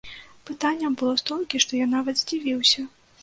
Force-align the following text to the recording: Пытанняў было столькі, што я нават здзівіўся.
Пытанняў 0.49 0.95
было 1.01 1.13
столькі, 1.21 1.61
што 1.65 1.71
я 1.83 1.87
нават 1.93 2.15
здзівіўся. 2.25 2.87